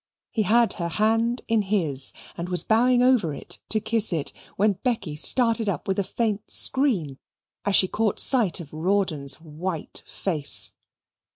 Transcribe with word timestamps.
He 0.31 0.41
had 0.41 0.73
her 0.81 0.87
hand 0.87 1.43
in 1.47 1.61
his, 1.61 2.11
and 2.35 2.49
was 2.49 2.63
bowing 2.63 3.03
over 3.03 3.35
it 3.35 3.59
to 3.69 3.79
kiss 3.79 4.11
it, 4.11 4.33
when 4.55 4.79
Becky 4.81 5.15
started 5.15 5.69
up 5.69 5.87
with 5.87 5.99
a 5.99 6.03
faint 6.03 6.49
scream 6.49 7.19
as 7.65 7.75
she 7.75 7.87
caught 7.87 8.19
sight 8.19 8.59
of 8.59 8.73
Rawdon's 8.73 9.35
white 9.39 10.01
face. 10.07 10.71